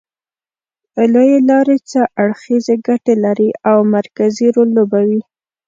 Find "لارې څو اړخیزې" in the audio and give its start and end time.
1.49-2.75